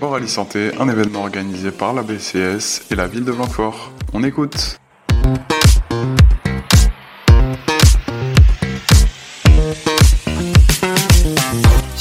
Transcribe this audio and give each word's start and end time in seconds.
Oralie 0.00 0.28
Santé, 0.28 0.70
un 0.78 0.88
événement 0.88 1.22
organisé 1.22 1.70
par 1.70 1.92
la 1.92 2.02
BCS 2.02 2.90
et 2.90 2.94
la 2.94 3.06
ville 3.06 3.24
de 3.24 3.32
Blanquefort. 3.32 3.92
On 4.12 4.22
écoute. 4.22 4.78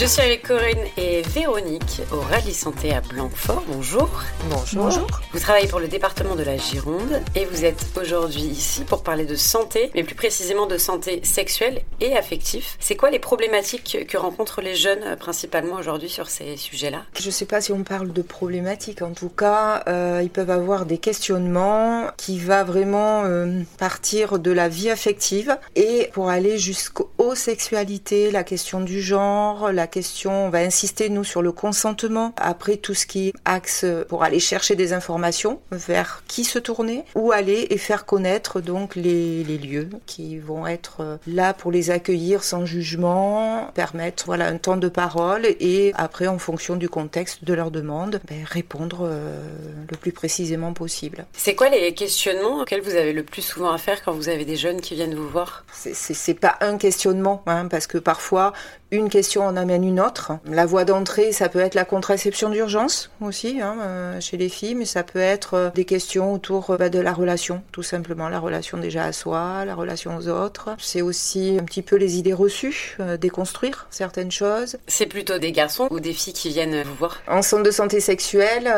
Je 0.04 0.10
suis 0.10 0.22
avec 0.22 0.46
Corinne 0.46 0.86
et 0.98 1.22
Véronique 1.22 2.02
au 2.12 2.20
Rallye 2.20 2.54
Santé 2.54 2.94
à 2.94 3.00
Blanquefort. 3.00 3.64
Bonjour. 3.70 4.10
Bonjour. 4.50 5.08
Vous 5.32 5.40
travaillez 5.40 5.70
pour 5.70 5.80
le 5.80 5.88
département 5.88 6.36
de 6.36 6.44
la 6.44 6.58
Gironde 6.58 7.22
et 7.36 7.46
vous 7.46 7.64
êtes 7.64 7.86
aujourd'hui 7.96 8.42
ici 8.42 8.84
pour 8.84 9.02
parler 9.02 9.24
de 9.24 9.38
santé, 9.38 9.92
mais 9.96 10.04
plus 10.04 10.16
précisément 10.16 10.68
de 10.68 10.78
santé 10.78 11.22
sexuelle 11.24 11.84
et 12.02 12.18
affective. 12.18 12.66
C'est 12.82 12.98
quoi 12.98 13.12
les 13.12 13.20
problématiques 13.20 14.06
que 14.06 14.18
rencontrent 14.18 14.60
les 14.60 14.76
jeunes 14.76 15.04
euh, 15.06 15.16
principalement 15.16 15.76
aujourd'hui 15.78 16.10
sur 16.10 16.28
ces 16.28 16.58
sujets-là? 16.58 17.04
Je 17.18 17.28
ne 17.28 17.32
sais 17.32 17.46
pas 17.46 17.62
si 17.62 17.72
on 17.72 17.84
parle 17.84 18.12
de 18.12 18.22
problématiques. 18.22 19.02
En 19.04 19.14
tout 19.14 19.30
cas, 19.30 19.84
euh, 19.88 20.20
ils 20.22 20.30
peuvent 20.30 20.52
avoir 20.52 20.86
des 20.86 20.98
questionnements 20.98 22.08
qui 22.18 22.40
va 22.40 22.66
vraiment 22.66 23.24
euh, 23.24 23.62
partir 23.78 24.38
de 24.38 24.52
la 24.52 24.68
vie 24.68 24.90
affective 24.90 25.58
et 25.78 26.10
pour 26.12 26.30
aller 26.30 26.58
jusqu'aux 26.58 27.36
sexualités, 27.36 28.32
la 28.32 28.44
question 28.44 28.82
du 28.82 29.02
genre, 29.02 29.72
la 29.72 29.88
question, 29.94 30.48
on 30.48 30.50
va 30.50 30.58
insister 30.60 31.08
nous 31.10 31.24
sur 31.24 31.44
le 31.44 31.52
consentement. 31.52 32.34
Après 32.38 32.78
tout 32.78 32.96
ce 32.96 33.06
qui 33.06 33.32
axe 33.46 33.86
pour 34.10 34.24
aller 34.24 34.40
chercher 34.40 34.76
des 34.76 34.92
informations 34.92 35.62
vers 35.72 36.24
qui 36.28 36.46
se 36.46 36.58
tourner, 36.58 37.06
où 37.14 37.32
aller 37.32 37.68
et 37.70 37.78
faire 37.78 38.06
connaître 38.06 38.60
donc 38.60 38.96
les, 38.96 39.44
les 39.44 39.60
lieux 39.60 39.90
qui 40.08 40.40
vont 40.40 40.66
être 40.66 41.20
là 41.28 41.54
pour 41.54 41.72
les 41.72 41.92
accueillir 41.92 42.44
sans 42.44 42.66
jugement, 42.66 43.70
permettre 43.76 44.26
voilà 44.26 44.48
un 44.48 44.58
temps 44.58 44.78
de 44.78 44.90
parole 44.90 45.46
et 45.60 45.92
après 45.96 46.26
en 46.26 46.40
fonction 46.40 46.76
du 46.76 46.90
contexte 46.90 47.44
de 47.44 47.54
leur 47.54 47.70
demande, 47.70 48.20
ben, 48.28 48.44
répondre 48.44 49.02
euh, 49.04 49.44
le 49.92 49.98
plus 49.98 50.12
précisément 50.12 50.74
possible. 50.74 51.26
C'est 51.34 51.54
quoi 51.54 51.70
les 51.70 51.94
questionnements 51.94 52.62
auxquels 52.62 52.82
vous 52.82 52.96
avez 52.96 53.14
le 53.14 53.24
plus 53.24 53.44
souvent 53.44 53.72
à 53.72 53.78
faire 53.78 54.02
quand 54.04 54.14
vous 54.14 54.30
avez 54.30 54.46
des 54.46 54.56
jeunes 54.56 54.82
qui 54.82 54.96
viennent 54.96 55.14
vous 55.14 55.30
voir? 55.30 55.66
C'est 55.72 56.34
pas 56.34 56.58
un 56.62 56.78
questionnement, 56.78 57.44
hein, 57.46 57.68
parce 57.68 57.86
que 57.86 58.00
parfois 58.00 58.54
une 58.94 59.10
question 59.10 59.44
en 59.44 59.56
amène 59.56 59.83
une 59.88 60.00
autre. 60.00 60.34
La 60.46 60.66
voie 60.66 60.86
d'entrée, 60.86 61.32
ça 61.32 61.50
peut 61.50 61.60
être 61.60 61.76
la 61.76 61.86
contraception 61.86 62.50
d'urgence 62.50 63.10
aussi 63.22 63.62
hein, 63.62 63.78
euh, 63.82 64.20
chez 64.20 64.38
les 64.38 64.50
filles, 64.50 64.76
mais 64.76 64.86
ça 64.86 65.04
peut 65.04 65.20
être 65.20 65.54
euh, 65.54 65.70
des 65.72 65.86
questions 65.86 66.34
autour 66.34 66.72
euh, 66.72 66.78
bah, 66.78 66.90
de 66.90 67.00
la 67.00 67.14
relation, 67.14 67.62
tout 67.72 67.84
simplement 67.84 68.30
la 68.30 68.40
relation 68.40 68.78
déjà 68.78 69.06
à 69.06 69.12
soi, 69.12 69.66
la 69.66 69.76
relation 69.76 70.18
aux 70.18 70.28
autres. 70.28 70.76
C'est 70.80 71.02
aussi 71.02 71.58
un 71.60 71.64
petit 71.64 71.82
peu 71.82 71.96
les 71.96 72.18
idées 72.18 72.34
reçues, 72.34 72.98
déconstruire 73.20 73.88
certaines 73.90 74.32
choses. 74.32 74.78
C'est 74.88 75.06
plutôt 75.06 75.38
des 75.38 75.52
garçons 75.52 75.88
ou 75.92 76.00
des 76.00 76.14
filles 76.14 76.34
qui 76.34 76.50
viennent 76.50 76.84
vous 76.84 76.96
voir? 76.96 77.22
En 77.28 77.42
centre 77.42 77.64
de 77.64 77.72
santé 77.72 78.00
sexuelle, 78.00 78.72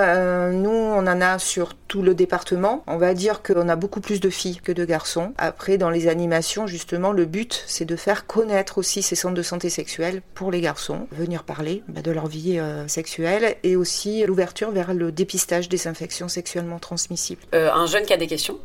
nous 0.54 0.70
on 0.70 1.00
en 1.00 1.22
a 1.22 1.40
sur 1.40 1.74
tout 1.88 2.02
le 2.02 2.14
département. 2.14 2.84
On 2.88 2.98
va 2.98 3.14
dire 3.14 3.42
qu'on 3.44 3.70
a 3.70 3.76
beaucoup 3.76 4.02
plus 4.02 4.20
de 4.20 4.30
filles 4.30 4.58
que 4.58 4.72
de 4.72 4.86
garçons. 4.86 5.34
Après, 5.38 5.78
dans 5.78 5.90
les 5.90 6.08
animations, 6.08 6.68
justement, 6.68 7.12
le 7.12 7.26
but 7.26 7.64
c'est 7.68 7.86
de 7.86 7.96
faire 7.96 8.26
connaître 8.26 8.78
aussi 8.78 9.02
ces 9.02 9.16
centres 9.16 9.36
de 9.36 9.42
santé 9.42 9.70
sexuelle 9.70 10.22
pour 10.34 10.52
les 10.52 10.62
garçons, 10.62 10.85
venir 11.12 11.44
parler 11.44 11.84
bah, 11.88 12.02
de 12.02 12.12
leur 12.12 12.28
vie 12.28 12.60
euh, 12.60 12.88
sexuelle 12.88 13.56
et 13.64 13.76
aussi 13.76 14.26
l'ouverture 14.26 14.72
vers 14.72 14.94
le 14.94 15.12
dépistage 15.12 15.70
des 15.70 15.88
infections 15.88 16.28
sexuellement 16.28 16.80
transmissibles. 16.80 17.42
Euh, 17.54 17.72
un 17.72 17.86
jeune 17.88 18.06
qui 18.06 18.14
a 18.14 18.18
des 18.18 18.28
questions 18.28 18.60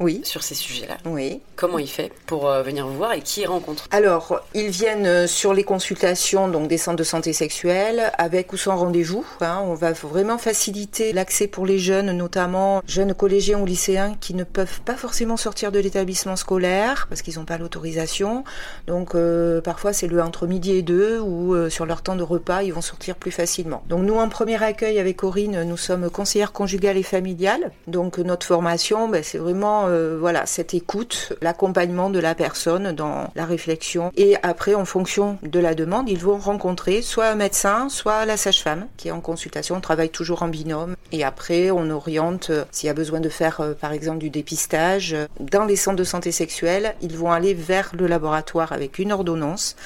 oui. 0.00 0.20
sur 0.24 0.42
ces 0.42 0.54
sujets-là. 0.54 0.96
Oui. 1.04 1.40
Comment 1.56 1.78
il 1.78 1.88
fait 1.88 2.12
pour 2.26 2.48
euh, 2.48 2.62
venir 2.62 2.86
vous 2.86 2.96
voir 2.96 3.12
et 3.12 3.20
qui 3.20 3.42
il 3.42 3.46
rencontre? 3.46 3.86
Alors, 3.90 4.40
ils 4.54 4.68
viennent 4.68 5.06
euh, 5.06 5.26
sur 5.26 5.54
les 5.54 5.64
consultations 5.64 6.48
donc 6.48 6.68
des 6.68 6.78
centres 6.78 6.96
de 6.96 7.04
santé 7.04 7.32
sexuelle 7.32 8.12
avec 8.18 8.52
ou 8.52 8.56
sans 8.56 8.76
rendez-vous. 8.76 9.24
Hein. 9.40 9.62
On 9.64 9.74
va 9.74 9.92
vraiment 9.92 10.38
faciliter 10.38 11.12
l'accès 11.12 11.46
pour 11.46 11.66
les 11.66 11.78
jeunes, 11.78 12.12
notamment 12.12 12.82
jeunes 12.86 13.14
collégiens 13.14 13.60
ou 13.60 13.66
lycéens 13.66 14.16
qui 14.20 14.34
ne 14.34 14.44
peuvent 14.44 14.80
pas 14.80 14.96
forcément 14.96 15.36
sortir 15.36 15.72
de 15.72 15.78
l'établissement 15.78 16.36
scolaire 16.36 17.06
parce 17.08 17.22
qu'ils 17.22 17.38
n'ont 17.38 17.44
pas 17.44 17.58
l'autorisation. 17.58 18.44
Donc, 18.86 19.14
euh, 19.14 19.60
parfois, 19.60 19.92
c'est 19.92 20.06
le 20.06 20.22
entre 20.22 20.46
midi 20.46 20.72
et 20.72 20.82
deux 20.82 21.20
ou 21.20 21.54
sur 21.70 21.86
leur 21.86 22.02
temps 22.02 22.16
de 22.16 22.22
repas, 22.22 22.62
ils 22.62 22.72
vont 22.72 22.80
sortir 22.80 23.16
plus 23.16 23.30
facilement. 23.30 23.82
Donc, 23.88 24.02
nous, 24.02 24.16
en 24.16 24.28
premier 24.28 24.62
accueil 24.62 24.98
avec 24.98 25.16
Corinne, 25.16 25.62
nous 25.64 25.76
sommes 25.76 26.10
conseillères 26.10 26.52
conjugales 26.52 26.96
et 26.96 27.02
familiales. 27.02 27.72
Donc, 27.86 28.18
notre 28.18 28.46
formation, 28.46 29.08
ben, 29.08 29.22
c'est 29.22 29.38
vraiment 29.38 29.63
euh, 29.64 30.16
voilà 30.18 30.46
cette 30.46 30.74
écoute, 30.74 31.32
l'accompagnement 31.40 32.10
de 32.10 32.18
la 32.18 32.34
personne 32.34 32.92
dans 32.92 33.30
la 33.34 33.44
réflexion. 33.44 34.10
Et 34.16 34.36
après, 34.42 34.74
en 34.74 34.84
fonction 34.84 35.38
de 35.42 35.58
la 35.58 35.74
demande, 35.74 36.08
ils 36.08 36.18
vont 36.18 36.38
rencontrer 36.38 37.02
soit 37.02 37.26
un 37.26 37.34
médecin, 37.34 37.88
soit 37.88 38.24
la 38.24 38.36
sage-femme 38.36 38.86
qui 38.96 39.08
est 39.08 39.12
en 39.12 39.20
consultation. 39.20 39.76
On 39.76 39.80
travaille 39.80 40.10
toujours 40.10 40.42
en 40.42 40.48
binôme. 40.48 40.96
Et 41.12 41.24
après, 41.24 41.70
on 41.70 41.90
oriente 41.90 42.50
euh, 42.50 42.64
s'il 42.70 42.86
y 42.86 42.90
a 42.90 42.94
besoin 42.94 43.20
de 43.20 43.28
faire, 43.28 43.60
euh, 43.60 43.74
par 43.74 43.92
exemple, 43.92 44.18
du 44.18 44.30
dépistage. 44.30 45.16
Dans 45.40 45.64
les 45.64 45.76
centres 45.76 45.96
de 45.96 46.04
santé 46.04 46.32
sexuelle, 46.32 46.94
ils 47.00 47.16
vont 47.16 47.32
aller 47.32 47.54
vers 47.54 47.92
le 47.96 48.06
laboratoire 48.06 48.72
avec 48.72 48.98
une 48.98 49.12
ordonnance 49.12 49.76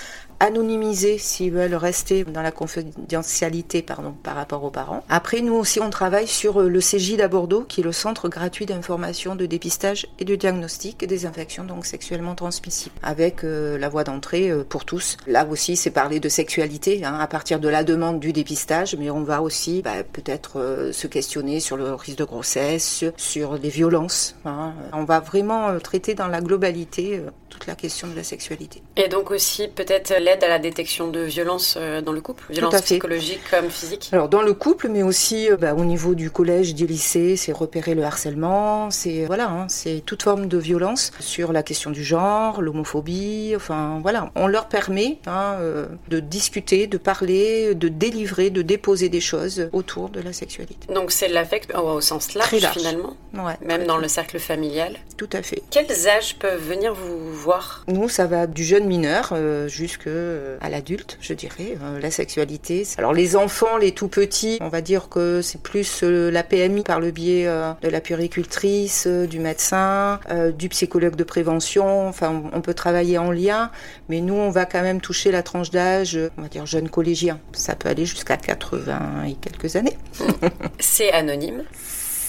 anonymiser 0.40 1.18
s'ils 1.18 1.52
veulent 1.52 1.74
rester 1.74 2.24
dans 2.24 2.42
la 2.42 2.52
confidentialité 2.52 3.82
pardon, 3.82 4.14
par 4.22 4.36
rapport 4.36 4.62
aux 4.64 4.70
parents. 4.70 5.04
Après, 5.08 5.40
nous 5.40 5.54
aussi, 5.54 5.80
on 5.80 5.90
travaille 5.90 6.28
sur 6.28 6.60
euh, 6.60 6.68
le 6.68 6.80
CJ 6.80 7.18
à 7.20 7.28
Bordeaux, 7.28 7.62
qui 7.62 7.80
est 7.80 7.84
le 7.84 7.92
centre 7.92 8.28
gratuit 8.28 8.66
d'information, 8.66 9.34
de 9.34 9.46
dépistage 9.46 10.06
et 10.18 10.24
de 10.24 10.36
diagnostic 10.36 11.04
des 11.04 11.26
infections 11.26 11.64
donc 11.64 11.86
sexuellement 11.86 12.34
transmissibles, 12.34 12.94
avec 13.02 13.42
euh, 13.42 13.78
la 13.78 13.88
voie 13.88 14.04
d'entrée 14.04 14.50
euh, 14.50 14.64
pour 14.68 14.84
tous. 14.84 15.16
Là 15.26 15.46
aussi, 15.46 15.76
c'est 15.76 15.90
parler 15.90 16.20
de 16.20 16.28
sexualité 16.28 17.04
hein, 17.04 17.18
à 17.18 17.26
partir 17.26 17.58
de 17.58 17.68
la 17.68 17.82
demande 17.82 18.20
du 18.20 18.32
dépistage, 18.32 18.96
mais 18.96 19.10
on 19.10 19.22
va 19.22 19.42
aussi 19.42 19.82
bah, 19.82 20.04
peut-être 20.04 20.90
se 20.92 21.06
questionner 21.08 21.60
sur 21.60 21.76
le 21.76 21.94
risque 21.94 22.18
de 22.18 22.24
grossesse, 22.24 23.04
sur 23.16 23.54
les 23.54 23.68
violences. 23.68 24.36
Hein. 24.44 24.72
On 24.92 25.04
va 25.04 25.20
vraiment 25.20 25.78
traiter 25.78 26.14
dans 26.14 26.28
la 26.28 26.40
globalité 26.40 27.20
toute 27.48 27.66
la 27.66 27.74
question 27.74 28.08
de 28.08 28.14
la 28.14 28.22
sexualité. 28.22 28.82
Et 28.96 29.08
donc 29.08 29.30
aussi 29.30 29.68
peut-être 29.68 30.14
l'aide 30.20 30.44
à 30.44 30.48
la 30.48 30.58
détection 30.58 31.08
de 31.08 31.20
violences 31.20 31.76
euh, 31.78 32.00
dans 32.00 32.12
le 32.12 32.20
couple, 32.20 32.44
violences 32.50 32.80
psychologiques 32.82 33.40
comme 33.50 33.70
physiques 33.70 34.10
Alors 34.12 34.28
dans 34.28 34.42
le 34.42 34.54
couple, 34.54 34.88
mais 34.88 35.02
aussi 35.02 35.50
euh, 35.50 35.56
bah, 35.56 35.74
au 35.74 35.84
niveau 35.84 36.14
du 36.14 36.30
collège, 36.30 36.74
du 36.74 36.86
lycée, 36.86 37.36
c'est 37.36 37.52
repérer 37.52 37.94
le 37.94 38.04
harcèlement, 38.04 38.90
c'est 38.90 39.24
voilà, 39.26 39.48
hein, 39.48 39.66
c'est 39.68 40.02
toute 40.04 40.22
forme 40.22 40.46
de 40.46 40.58
violence 40.58 41.10
sur 41.20 41.52
la 41.52 41.62
question 41.62 41.90
du 41.90 42.04
genre, 42.04 42.60
l'homophobie, 42.60 43.52
enfin 43.56 43.98
voilà, 44.02 44.30
on 44.34 44.46
leur 44.46 44.68
permet 44.68 45.18
hein, 45.26 45.56
euh, 45.60 45.86
de 46.08 46.20
discuter, 46.20 46.86
de 46.86 46.98
parler, 46.98 47.74
de 47.74 47.88
délivrer, 47.88 48.50
de 48.50 48.62
déposer 48.62 49.08
des 49.08 49.20
choses 49.20 49.68
autour 49.72 50.10
de 50.10 50.20
la 50.20 50.32
sexualité. 50.32 50.92
Donc 50.92 50.97
c'est 51.08 51.28
l'affect 51.28 51.74
au 51.74 52.00
sens 52.00 52.34
large, 52.34 52.66
finalement, 52.72 53.16
ouais, 53.34 53.56
même 53.64 53.86
dans 53.86 53.96
le 53.96 54.08
cercle 54.08 54.38
familial. 54.38 54.96
Tout 55.16 55.28
à 55.32 55.42
fait. 55.42 55.62
Quels 55.70 56.08
âges 56.08 56.36
peuvent 56.38 56.62
venir 56.62 56.94
vous 56.94 57.32
voir? 57.32 57.84
Nous, 57.88 58.08
ça 58.08 58.26
va 58.26 58.46
du 58.46 58.64
jeune 58.64 58.86
mineur 58.86 59.32
euh, 59.32 60.58
à 60.60 60.68
l'adulte, 60.68 61.18
je 61.20 61.34
dirais, 61.34 61.76
euh, 61.82 62.00
la 62.00 62.10
sexualité. 62.10 62.86
Alors 62.98 63.12
les 63.12 63.36
enfants, 63.36 63.76
les 63.76 63.92
tout 63.92 64.08
petits, 64.08 64.58
on 64.60 64.68
va 64.68 64.80
dire 64.80 65.08
que 65.08 65.42
c'est 65.42 65.60
plus 65.60 66.02
euh, 66.02 66.30
la 66.30 66.42
PMI 66.42 66.82
par 66.82 67.00
le 67.00 67.10
biais 67.10 67.44
de 67.44 67.88
la 67.88 68.00
puricultrice, 68.00 69.06
du 69.06 69.38
médecin, 69.38 70.20
du 70.56 70.68
psychologue 70.68 71.16
de 71.16 71.24
prévention. 71.24 72.08
Enfin, 72.08 72.42
on 72.52 72.60
peut 72.60 72.74
travailler 72.74 73.18
en 73.18 73.30
lien, 73.30 73.70
mais 74.08 74.20
nous, 74.20 74.34
on 74.34 74.50
va 74.50 74.66
quand 74.66 74.82
même 74.82 75.00
toucher 75.00 75.30
la 75.30 75.42
tranche 75.42 75.70
d'âge, 75.70 76.18
on 76.36 76.42
va 76.42 76.48
dire 76.48 76.66
jeune 76.66 76.88
collégien. 76.88 77.40
Ça 77.52 77.74
peut 77.74 77.88
aller 77.88 78.06
jusqu'à 78.06 78.36
80 78.36 79.24
et 79.28 79.34
quelques 79.34 79.76
années. 79.76 79.96
c'est 80.90 81.12
anonyme 81.12 81.64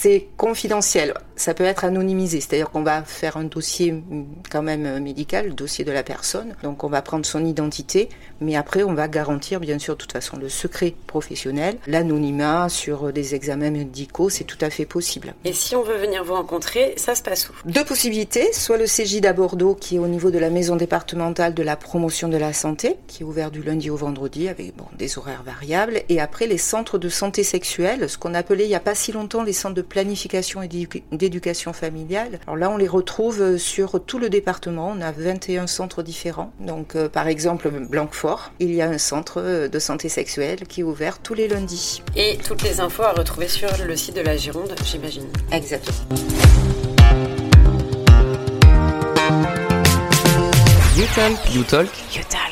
c'est 0.02 0.28
confidentiel. 0.38 1.14
Ça 1.36 1.54
peut 1.54 1.66
être 1.66 1.84
anonymisé, 1.84 2.40
c'est-à-dire 2.40 2.70
qu'on 2.70 2.84
va 2.84 3.04
faire 3.04 3.36
un 3.36 3.44
dossier 3.44 3.92
mm, 3.92 4.26
quand 4.50 4.62
même 4.62 4.86
euh, 4.86 5.00
médical, 5.02 5.48
le 5.48 5.54
dossier 5.54 5.84
de 5.84 5.92
la 5.92 6.04
personne. 6.04 6.56
Donc 6.64 6.86
on 6.86 6.88
va 6.88 7.02
prendre 7.02 7.26
son 7.26 7.44
identité, 7.44 8.08
mais 8.40 8.56
après 8.56 8.84
on 8.84 8.94
va 8.94 9.10
garantir 9.10 9.60
bien 9.60 9.78
sûr 9.78 9.96
de 9.96 10.00
toute 10.00 10.14
façon 10.14 10.38
le 10.38 10.48
secret 10.48 10.94
professionnel, 11.08 11.78
l'anonymat 11.86 12.70
sur 12.70 13.08
euh, 13.08 13.12
des 13.12 13.36
examens 13.36 13.72
médicaux, 13.72 14.30
c'est 14.30 14.46
tout 14.46 14.58
à 14.62 14.70
fait 14.70 14.86
possible. 14.86 15.34
Et 15.44 15.52
si 15.52 15.76
on 15.76 15.84
veut 15.84 15.98
venir 15.98 16.24
vous 16.24 16.34
rencontrer, 16.34 16.94
ça 16.96 17.14
se 17.16 17.22
passe 17.22 17.50
où? 17.50 17.54
Deux 17.66 17.84
possibilités, 17.84 18.54
soit 18.54 18.78
le 18.78 18.86
CJ 18.86 19.26
à 19.26 19.34
Bordeaux 19.34 19.76
qui 19.76 19.98
est 19.98 20.00
au 20.00 20.08
niveau 20.08 20.32
de 20.32 20.40
la 20.40 20.50
maison 20.50 20.78
départementale 20.78 21.54
de 21.54 21.64
la 21.64 21.76
promotion 21.76 22.30
de 22.30 22.38
la 22.38 22.54
santé, 22.54 22.96
qui 23.08 23.24
est 23.24 23.26
ouvert 23.26 23.52
du 23.52 23.64
lundi 23.64 23.90
au 23.90 23.98
vendredi 23.98 24.48
avec 24.48 24.76
bon, 24.78 24.86
des 24.98 25.18
horaires 25.18 25.44
variables, 25.44 26.04
et 26.08 26.22
après 26.22 26.48
les 26.48 26.58
centres 26.58 26.98
de 26.98 27.10
santé 27.10 27.44
sexuelle, 27.44 28.10
ce 28.10 28.18
qu'on 28.18 28.34
appelait 28.34 28.64
il 28.64 28.70
n'y 28.70 28.76
a 28.76 28.80
pas 28.80 28.96
si 28.96 29.12
longtemps 29.12 29.44
les 29.44 29.54
centres 29.54 29.76
de 29.76 29.89
planification 29.90 30.62
et 30.62 30.70
d'éducation 31.12 31.74
familiale. 31.74 32.40
Alors 32.46 32.56
là, 32.56 32.70
on 32.70 32.78
les 32.78 32.88
retrouve 32.88 33.42
euh, 33.42 33.58
sur 33.58 34.04
tout 34.06 34.20
le 34.20 34.30
département. 34.30 34.94
On 34.96 35.02
a 35.02 35.12
21 35.12 35.68
centres 35.68 36.04
différents. 36.04 36.54
Donc, 36.60 36.96
euh, 36.96 37.10
par 37.10 37.28
exemple, 37.28 37.70
Blanquefort, 37.70 38.52
il 38.60 38.74
y 38.74 38.82
a 38.82 38.88
un 38.88 38.98
centre 38.98 39.42
euh, 39.42 39.68
de 39.68 39.80
santé 39.80 40.10
sexuelle 40.10 40.60
qui 40.68 40.82
est 40.82 40.84
ouvert 40.84 41.20
tous 41.20 41.34
les 41.34 41.48
lundis. 41.48 42.02
Et 42.16 42.38
toutes 42.38 42.64
les 42.64 42.80
infos 42.80 43.04
à 43.04 43.12
retrouver 43.14 43.48
sur 43.48 43.70
le 43.86 43.96
site 43.96 44.16
de 44.16 44.22
la 44.22 44.38
Gironde, 44.38 44.74
j'imagine. 44.86 45.28
Exactement. 45.52 45.98
You 50.96 51.06
talk. 51.16 51.56
You 51.56 51.64
talk. 51.64 51.90
You 52.14 52.24
talk. 52.30 52.49